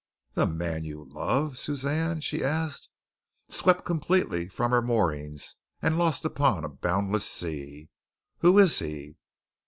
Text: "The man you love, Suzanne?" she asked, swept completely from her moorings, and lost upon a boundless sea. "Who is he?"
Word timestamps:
"The 0.33 0.47
man 0.47 0.83
you 0.83 1.03
love, 1.07 1.59
Suzanne?" 1.59 2.21
she 2.21 2.43
asked, 2.43 2.89
swept 3.49 3.85
completely 3.85 4.47
from 4.47 4.71
her 4.71 4.81
moorings, 4.81 5.57
and 5.79 5.95
lost 5.95 6.25
upon 6.25 6.63
a 6.65 6.69
boundless 6.69 7.27
sea. 7.29 7.89
"Who 8.39 8.57
is 8.57 8.79
he?" 8.79 9.17